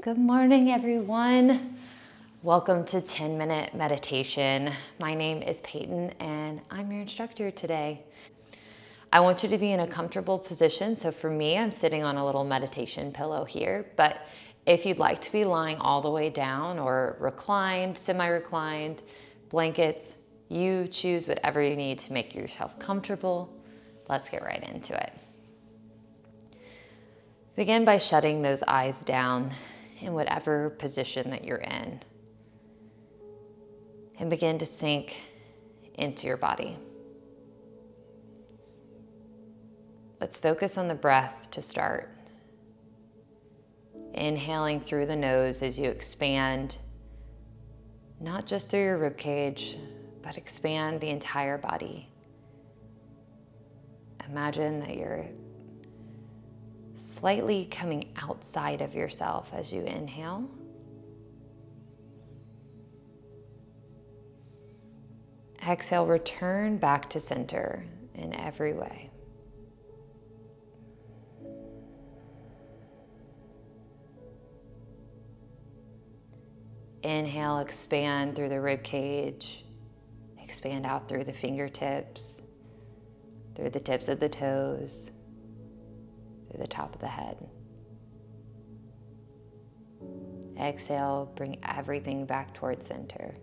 Good 0.00 0.18
morning, 0.18 0.72
everyone. 0.72 1.76
Welcome 2.42 2.84
to 2.86 3.00
10 3.00 3.38
Minute 3.38 3.72
Meditation. 3.72 4.72
My 4.98 5.14
name 5.14 5.42
is 5.42 5.60
Peyton, 5.60 6.10
and 6.18 6.60
I'm 6.72 6.90
your 6.90 7.02
instructor 7.02 7.52
today. 7.52 8.02
I 9.12 9.20
want 9.20 9.44
you 9.44 9.48
to 9.50 9.58
be 9.58 9.70
in 9.70 9.80
a 9.80 9.86
comfortable 9.86 10.40
position. 10.40 10.96
So, 10.96 11.12
for 11.12 11.30
me, 11.30 11.56
I'm 11.56 11.70
sitting 11.70 12.02
on 12.02 12.16
a 12.16 12.26
little 12.26 12.42
meditation 12.42 13.12
pillow 13.12 13.44
here. 13.44 13.92
But 13.94 14.26
if 14.66 14.84
you'd 14.84 14.98
like 14.98 15.20
to 15.20 15.30
be 15.30 15.44
lying 15.44 15.76
all 15.76 16.00
the 16.00 16.10
way 16.10 16.30
down 16.30 16.80
or 16.80 17.16
reclined, 17.20 17.96
semi 17.96 18.26
reclined, 18.26 19.04
blankets, 19.50 20.14
you 20.48 20.88
choose 20.88 21.28
whatever 21.28 21.62
you 21.62 21.76
need 21.76 21.98
to 22.00 22.12
make 22.12 22.34
yourself 22.34 22.76
comfortable. 22.80 23.54
Let's 24.08 24.28
get 24.28 24.42
right 24.42 24.68
into 24.68 25.00
it. 25.00 25.12
Begin 27.54 27.84
by 27.84 27.98
shutting 27.98 28.42
those 28.42 28.64
eyes 28.66 29.04
down 29.04 29.54
in 30.02 30.12
whatever 30.14 30.70
position 30.70 31.30
that 31.30 31.44
you're 31.44 31.58
in. 31.58 32.00
And 34.18 34.28
begin 34.28 34.58
to 34.58 34.66
sink 34.66 35.16
into 35.94 36.26
your 36.26 36.36
body. 36.36 36.76
Let's 40.20 40.38
focus 40.38 40.78
on 40.78 40.88
the 40.88 40.94
breath 40.94 41.50
to 41.52 41.62
start. 41.62 42.08
Inhaling 44.14 44.80
through 44.80 45.06
the 45.06 45.16
nose 45.16 45.62
as 45.62 45.78
you 45.78 45.88
expand, 45.88 46.76
not 48.20 48.46
just 48.46 48.68
through 48.68 48.84
your 48.84 48.98
rib 48.98 49.16
cage, 49.16 49.78
but 50.22 50.36
expand 50.36 51.00
the 51.00 51.08
entire 51.08 51.58
body. 51.58 52.08
Imagine 54.28 54.80
that 54.80 54.96
you're 54.96 55.26
slightly 57.18 57.66
coming 57.66 58.08
outside 58.16 58.80
of 58.80 58.94
yourself 58.94 59.48
as 59.52 59.72
you 59.72 59.82
inhale. 59.82 60.48
Exhale, 65.66 66.06
return 66.06 66.76
back 66.76 67.08
to 67.10 67.20
center 67.20 67.84
in 68.14 68.34
every 68.34 68.72
way. 68.72 69.10
Inhale, 77.04 77.58
expand 77.58 78.34
through 78.34 78.48
the 78.48 78.60
rib 78.60 78.82
cage, 78.82 79.64
expand 80.40 80.86
out 80.86 81.08
through 81.08 81.24
the 81.24 81.32
fingertips, 81.32 82.42
through 83.54 83.70
the 83.70 83.80
tips 83.80 84.08
of 84.08 84.18
the 84.18 84.28
toes 84.28 85.10
through 86.52 86.60
the 86.60 86.68
top 86.68 86.94
of 86.94 87.00
the 87.00 87.08
head. 87.08 87.36
Exhale, 90.60 91.32
bring 91.34 91.58
everything 91.64 92.26
back 92.26 92.52
towards 92.52 92.86
center. 92.86 93.34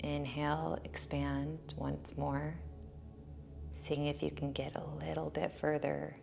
Inhale, 0.00 0.78
expand 0.84 1.58
once 1.76 2.16
more, 2.16 2.58
seeing 3.76 4.06
if 4.06 4.22
you 4.22 4.30
can 4.30 4.52
get 4.52 4.74
a 4.76 5.04
little 5.06 5.30
bit 5.30 5.52
further 5.52 6.16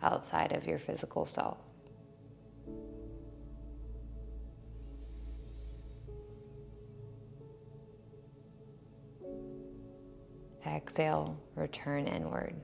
outside 0.00 0.52
of 0.52 0.66
your 0.66 0.78
physical 0.78 1.26
self. 1.26 1.65
Exhale, 10.66 11.38
return 11.54 12.08
inward. 12.08 12.54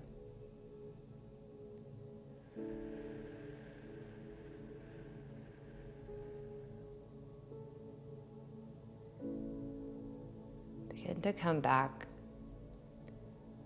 Begin 10.89 11.21
to 11.23 11.33
come 11.33 11.61
back 11.61 12.07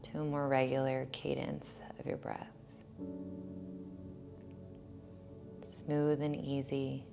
to 0.02 0.20
a 0.20 0.24
more 0.24 0.48
regular 0.48 1.06
cadence 1.12 1.80
of 1.98 2.04
your 2.04 2.18
breath. 2.18 2.52
Smooth 5.64 6.20
and 6.20 6.36
easy. 6.36 7.06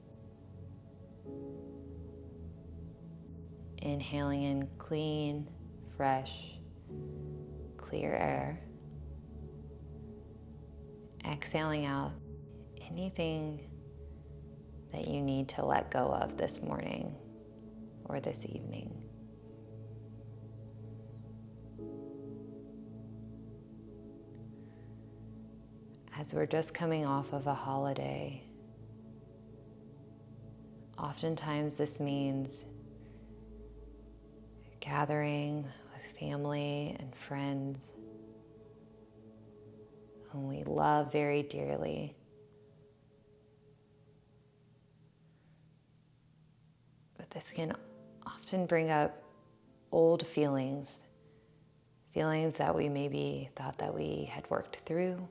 Inhaling 3.77 4.43
in 4.43 4.67
clean, 4.77 5.47
fresh 5.95 6.57
clear 7.77 8.13
air. 8.13 8.59
Exhaling 11.25 11.85
out 11.85 12.11
anything 12.89 13.59
that 14.91 15.07
you 15.07 15.21
need 15.21 15.49
to 15.49 15.65
let 15.65 15.89
go 15.89 16.07
of 16.13 16.37
this 16.37 16.61
morning 16.61 17.15
or 18.05 18.19
this 18.19 18.45
evening. 18.45 18.93
As 26.17 26.33
we're 26.33 26.45
just 26.45 26.73
coming 26.73 27.05
off 27.05 27.33
of 27.33 27.47
a 27.47 27.53
holiday, 27.53 28.43
oftentimes 30.97 31.75
this 31.75 31.99
means 31.99 32.65
gathering 34.79 35.65
family 36.23 36.95
and 36.99 37.13
friends 37.15 37.91
whom 40.29 40.47
we 40.47 40.63
love 40.63 41.11
very 41.11 41.43
dearly. 41.43 42.15
But 47.17 47.29
this 47.31 47.51
can 47.53 47.75
often 48.25 48.65
bring 48.65 48.89
up 48.89 49.21
old 49.91 50.25
feelings, 50.25 51.03
feelings 52.13 52.55
that 52.55 52.73
we 52.73 52.87
maybe 52.87 53.49
thought 53.57 53.77
that 53.79 53.93
we 53.93 54.29
had 54.31 54.49
worked 54.49 54.77
through, 54.85 55.27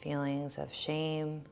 feelings 0.00 0.58
of 0.58 0.72
shame, 0.72 1.42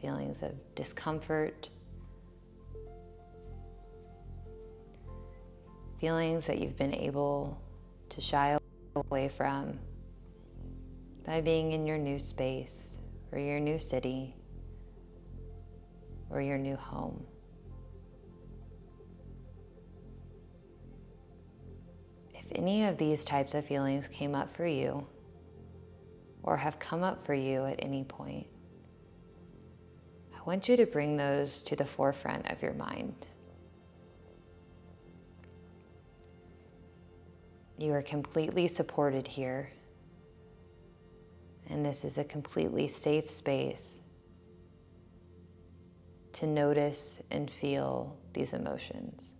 feelings 0.00 0.42
of 0.42 0.52
discomfort. 0.74 1.68
Feelings 6.00 6.46
that 6.46 6.58
you've 6.58 6.76
been 6.76 6.94
able 6.94 7.60
to 8.08 8.20
shy 8.20 8.58
away 8.94 9.28
from 9.28 9.78
by 11.24 11.40
being 11.40 11.72
in 11.72 11.86
your 11.86 11.98
new 11.98 12.18
space 12.18 12.98
or 13.32 13.38
your 13.38 13.58
new 13.58 13.78
city 13.78 14.34
or 16.30 16.40
your 16.40 16.58
new 16.58 16.76
home. 16.76 17.24
If 22.34 22.44
any 22.54 22.84
of 22.84 22.96
these 22.96 23.24
types 23.24 23.54
of 23.54 23.64
feelings 23.64 24.06
came 24.06 24.34
up 24.34 24.54
for 24.54 24.66
you 24.66 25.06
or 26.42 26.56
have 26.56 26.78
come 26.78 27.02
up 27.02 27.26
for 27.26 27.34
you 27.34 27.64
at 27.64 27.76
any 27.80 28.04
point, 28.04 28.46
I 30.32 30.42
want 30.46 30.68
you 30.68 30.76
to 30.76 30.86
bring 30.86 31.16
those 31.16 31.62
to 31.62 31.74
the 31.74 31.84
forefront 31.84 32.50
of 32.50 32.62
your 32.62 32.74
mind. 32.74 33.26
You 37.78 37.92
are 37.92 38.02
completely 38.02 38.68
supported 38.68 39.26
here. 39.26 39.70
And 41.68 41.84
this 41.84 42.04
is 42.04 42.18
a 42.18 42.24
completely 42.24 42.88
safe 42.88 43.30
space 43.30 44.00
to 46.34 46.46
notice 46.46 47.20
and 47.30 47.50
feel 47.50 48.16
these 48.32 48.52
emotions. 48.52 49.34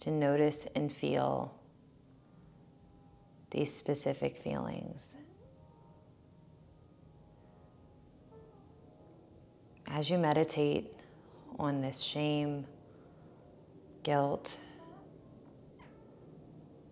To 0.00 0.10
notice 0.10 0.66
and 0.74 0.92
feel 0.92 1.54
these 3.50 3.72
specific 3.72 4.36
feelings. 4.42 5.14
as 9.94 10.10
you 10.10 10.18
meditate 10.18 10.92
on 11.56 11.80
this 11.80 12.00
shame, 12.00 12.66
guilt, 14.04 14.58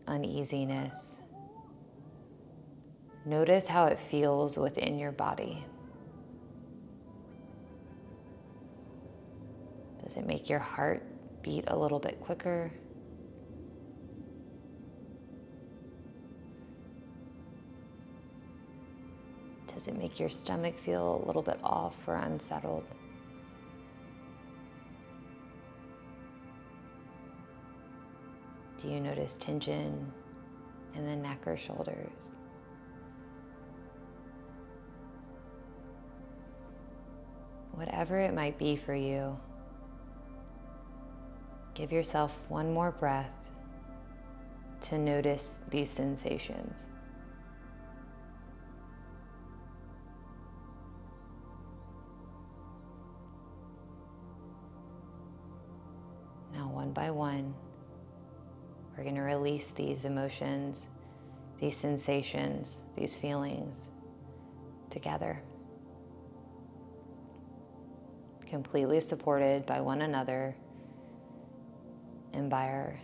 uneasiness, 0.08 1.18
notice 3.24 3.66
how 3.66 3.84
it 3.84 3.98
feels 4.10 4.56
within 4.56 4.98
your 4.98 5.12
body. 5.12 5.64
Does 10.02 10.16
it 10.16 10.26
make 10.26 10.48
your 10.48 10.58
heart 10.58 11.04
beat 11.42 11.64
a 11.68 11.76
little 11.76 12.00
bit 12.00 12.18
quicker? 12.20 12.72
Does 19.72 19.86
it 19.86 19.96
make 19.96 20.18
your 20.18 20.30
stomach 20.30 20.78
feel 20.78 21.22
a 21.22 21.26
little 21.26 21.42
bit 21.42 21.58
off 21.62 21.96
or 22.06 22.16
unsettled? 22.16 22.84
Do 28.82 28.88
you 28.88 28.98
notice 28.98 29.38
tension 29.38 30.12
in 30.96 31.06
the 31.06 31.14
neck 31.14 31.46
or 31.46 31.56
shoulders? 31.56 32.10
Whatever 37.70 38.18
it 38.18 38.34
might 38.34 38.58
be 38.58 38.74
for 38.74 38.92
you, 38.92 39.38
give 41.74 41.92
yourself 41.92 42.32
one 42.48 42.74
more 42.74 42.90
breath 42.90 43.30
to 44.80 44.98
notice 44.98 45.54
these 45.70 45.88
sensations. 45.88 46.88
Now, 56.52 56.68
one 56.68 56.92
by 56.92 57.12
one, 57.12 57.54
we're 58.96 59.04
going 59.04 59.16
to 59.16 59.22
release 59.22 59.70
these 59.70 60.04
emotions, 60.04 60.86
these 61.60 61.76
sensations, 61.76 62.78
these 62.96 63.16
feelings 63.16 63.88
together. 64.90 65.42
Completely 68.46 69.00
supported 69.00 69.64
by 69.64 69.80
one 69.80 70.02
another 70.02 70.54
and 72.34 72.50
by 72.50 72.68
our 72.68 73.00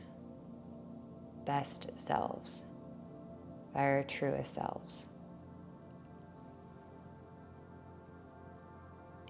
best 1.47 1.91
selves, 1.97 2.65
by 3.73 3.81
our 3.81 4.03
truest 4.05 4.55
selves. 4.55 5.07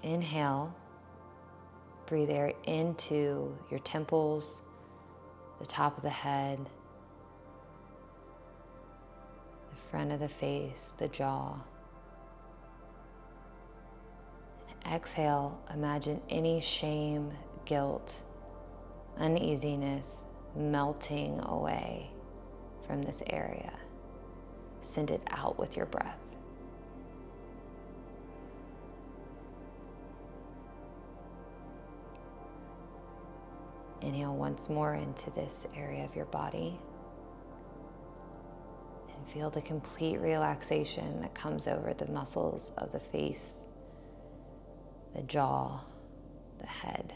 Inhale, 0.02 0.74
breathe 2.06 2.30
air 2.30 2.52
into 2.64 3.56
your 3.70 3.80
temples 3.80 4.62
the 5.58 5.66
top 5.66 5.96
of 5.96 6.02
the 6.02 6.10
head, 6.10 6.58
the 9.70 9.90
front 9.90 10.12
of 10.12 10.20
the 10.20 10.28
face, 10.28 10.92
the 10.98 11.08
jaw. 11.08 11.56
And 14.68 14.94
exhale, 14.94 15.58
imagine 15.72 16.20
any 16.28 16.60
shame, 16.60 17.32
guilt, 17.64 18.22
uneasiness 19.18 20.24
melting 20.56 21.40
away 21.44 22.10
from 22.86 23.02
this 23.02 23.22
area. 23.28 23.72
Send 24.82 25.10
it 25.10 25.22
out 25.30 25.58
with 25.58 25.76
your 25.76 25.86
breath. 25.86 26.27
Inhale 34.00 34.34
once 34.34 34.68
more 34.68 34.94
into 34.94 35.30
this 35.30 35.66
area 35.76 36.04
of 36.04 36.14
your 36.14 36.26
body 36.26 36.78
and 39.14 39.28
feel 39.28 39.50
the 39.50 39.60
complete 39.60 40.18
relaxation 40.20 41.20
that 41.20 41.34
comes 41.34 41.66
over 41.66 41.92
the 41.92 42.06
muscles 42.06 42.72
of 42.78 42.92
the 42.92 43.00
face, 43.00 43.66
the 45.14 45.22
jaw, 45.22 45.80
the 46.60 46.66
head. 46.66 47.12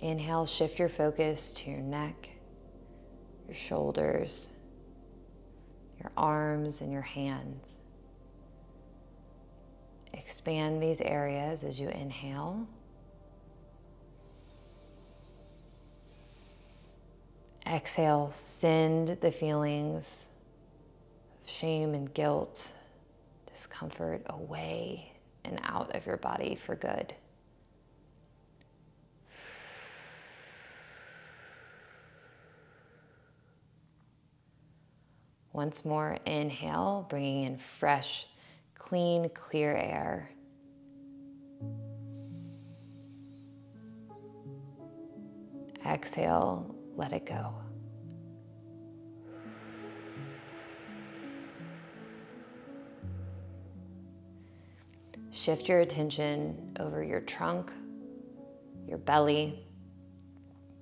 Inhale, 0.00 0.46
shift 0.46 0.78
your 0.78 0.88
focus 0.88 1.52
to 1.54 1.70
your 1.70 1.80
neck, 1.80 2.30
your 3.46 3.54
shoulders, 3.54 4.48
your 5.98 6.10
arms, 6.16 6.80
and 6.80 6.90
your 6.90 7.02
hands. 7.02 7.79
Expand 10.40 10.82
these 10.82 11.02
areas 11.02 11.64
as 11.64 11.78
you 11.78 11.90
inhale. 11.90 12.66
Exhale, 17.66 18.32
send 18.34 19.18
the 19.20 19.30
feelings 19.30 20.06
of 21.44 21.50
shame 21.50 21.92
and 21.92 22.14
guilt, 22.14 22.72
discomfort 23.52 24.22
away 24.30 25.12
and 25.44 25.60
out 25.62 25.94
of 25.94 26.06
your 26.06 26.16
body 26.16 26.56
for 26.64 26.74
good. 26.74 27.12
Once 35.52 35.84
more, 35.84 36.16
inhale, 36.24 37.04
bringing 37.10 37.44
in 37.44 37.58
fresh 37.78 38.26
clean, 38.80 39.28
clear 39.34 39.76
air. 39.76 40.30
Exhale, 45.86 46.74
let 46.96 47.12
it 47.12 47.26
go. 47.26 47.54
Shift 55.30 55.68
your 55.68 55.80
attention 55.80 56.76
over 56.80 57.04
your 57.04 57.20
trunk, 57.20 57.72
your 58.88 58.98
belly, 58.98 59.64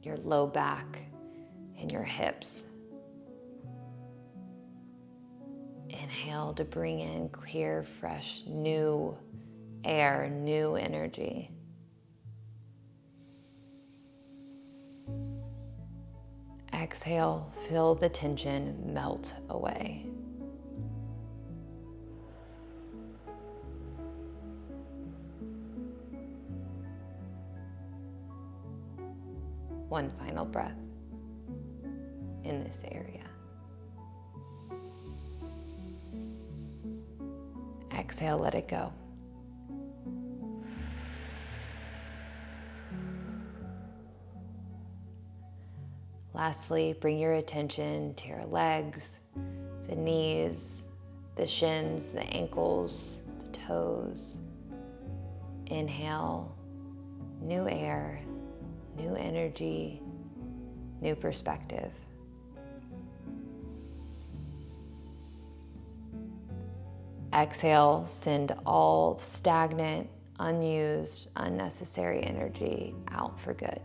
your 0.02 0.16
low 0.18 0.46
back, 0.46 1.02
and 1.78 1.92
your 1.92 2.04
hips. 2.04 2.64
Inhale 6.18 6.52
to 6.54 6.64
bring 6.64 7.00
in 7.00 7.28
clear, 7.28 7.84
fresh, 8.00 8.42
new 8.46 9.16
air, 9.84 10.28
new 10.30 10.74
energy. 10.74 11.50
Exhale, 16.72 17.52
feel 17.68 17.94
the 17.94 18.08
tension 18.08 18.92
melt 18.92 19.34
away. 19.48 20.06
One 29.88 30.10
final 30.18 30.44
breath 30.44 30.76
in 32.44 32.62
this 32.62 32.84
area. 32.90 33.27
Exhale, 38.08 38.38
let 38.38 38.54
it 38.54 38.66
go. 38.66 38.90
Lastly, 46.32 46.96
bring 47.00 47.18
your 47.18 47.34
attention 47.34 48.14
to 48.14 48.28
your 48.28 48.46
legs, 48.46 49.18
the 49.88 49.94
knees, 49.94 50.84
the 51.36 51.46
shins, 51.46 52.08
the 52.08 52.22
ankles, 52.22 53.18
the 53.40 53.58
toes. 53.58 54.38
Inhale, 55.66 56.56
new 57.42 57.68
air, 57.68 58.20
new 58.96 59.14
energy, 59.16 60.00
new 61.02 61.14
perspective. 61.14 61.92
Exhale, 67.38 68.04
send 68.08 68.52
all 68.66 69.20
stagnant, 69.22 70.10
unused, 70.40 71.28
unnecessary 71.36 72.20
energy 72.24 72.96
out 73.12 73.38
for 73.38 73.54
good. 73.54 73.80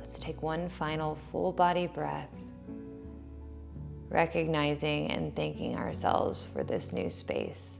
Let's 0.00 0.18
take 0.18 0.42
one 0.42 0.68
final 0.68 1.14
full 1.30 1.52
body 1.52 1.86
breath, 1.86 2.34
recognizing 4.08 5.12
and 5.12 5.36
thanking 5.36 5.76
ourselves 5.76 6.48
for 6.52 6.64
this 6.64 6.92
new 6.92 7.10
space. 7.10 7.73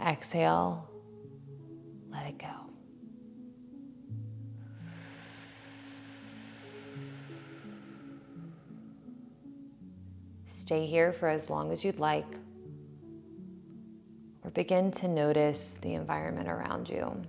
Exhale, 0.00 0.88
let 2.08 2.26
it 2.26 2.38
go. 2.38 2.46
Stay 10.52 10.86
here 10.86 11.12
for 11.12 11.28
as 11.28 11.50
long 11.50 11.72
as 11.72 11.84
you'd 11.84 11.98
like, 11.98 12.26
or 14.44 14.50
begin 14.50 14.90
to 14.92 15.08
notice 15.08 15.78
the 15.82 15.94
environment 15.94 16.48
around 16.48 16.88
you 16.88 17.22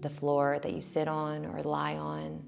the 0.00 0.10
floor 0.10 0.58
that 0.62 0.72
you 0.72 0.80
sit 0.80 1.08
on 1.08 1.46
or 1.46 1.62
lie 1.62 1.96
on, 1.96 2.42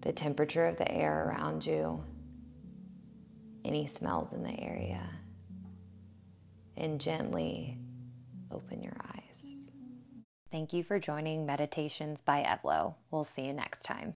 the 0.00 0.12
temperature 0.12 0.66
of 0.66 0.76
the 0.76 0.90
air 0.90 1.28
around 1.28 1.64
you, 1.64 2.02
any 3.64 3.86
smells 3.86 4.32
in 4.32 4.42
the 4.42 4.58
area, 4.60 5.02
and 6.76 7.00
gently 7.00 7.78
open 8.50 8.82
your 8.82 8.96
eyes. 9.14 9.46
Thank 10.50 10.72
you 10.72 10.84
for 10.84 10.98
joining 10.98 11.46
Meditations 11.46 12.20
by 12.20 12.42
Evlo. 12.42 12.94
We'll 13.10 13.24
see 13.24 13.46
you 13.46 13.52
next 13.52 13.82
time. 13.84 14.12